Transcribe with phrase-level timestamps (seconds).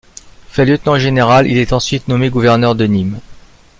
[0.47, 3.19] Fait lieutenant-général, il est ensuite nommé gouverneur de Nîmes.